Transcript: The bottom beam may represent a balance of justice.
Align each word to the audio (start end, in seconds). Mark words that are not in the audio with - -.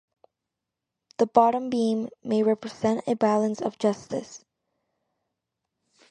The 1.19 1.27
bottom 1.27 1.69
beam 1.69 2.09
may 2.23 2.41
represent 2.41 3.03
a 3.05 3.13
balance 3.15 3.61
of 3.61 3.77
justice. 3.77 4.43